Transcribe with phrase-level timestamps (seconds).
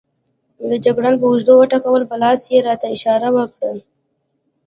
[0.85, 3.71] جګړن پر اوږه وټکولم، په لاس یې راته اشاره وکړه.